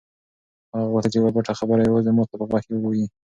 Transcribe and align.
هغه 0.71 0.87
غوښتل 0.91 1.11
چې 1.13 1.17
یوه 1.19 1.29
پټه 1.35 1.53
خبره 1.59 1.81
یوازې 1.83 2.11
ما 2.15 2.23
ته 2.29 2.35
په 2.39 2.45
غوږ 2.49 2.63
کې 2.67 2.73
ووایي. 2.75 3.05